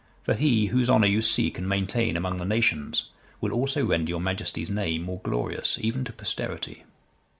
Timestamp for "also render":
3.51-4.09